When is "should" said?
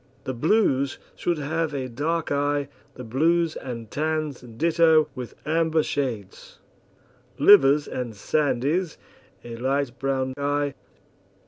1.15-1.37